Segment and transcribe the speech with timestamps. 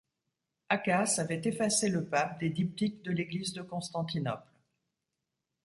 [0.69, 4.49] Acace avait effacé le pape des diptyques de l'Église de Constantinople.